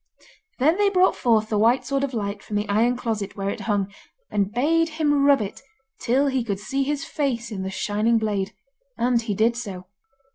[0.57, 3.59] Then they brought forth the White Sword of Light from the iron closet where it
[3.69, 3.93] hung,
[4.31, 5.61] and bade him rub it
[5.99, 8.51] till he could see his face in the shining blade;
[8.97, 9.85] and he did so.